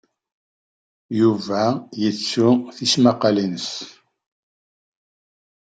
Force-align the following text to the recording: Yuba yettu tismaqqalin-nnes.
Yuba 1.19 1.61
yettu 2.01 2.47
tismaqqalin-nnes. 2.75 3.69